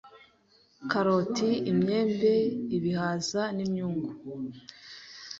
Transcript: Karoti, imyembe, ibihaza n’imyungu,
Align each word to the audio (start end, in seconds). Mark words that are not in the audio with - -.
Karoti, 0.91 1.49
imyembe, 1.71 2.33
ibihaza 2.77 3.41
n’imyungu, 3.55 4.09